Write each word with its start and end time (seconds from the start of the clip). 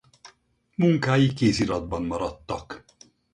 Munkái 0.77 1.33
kéziratban 1.33 2.03
maradtak. 2.03 2.83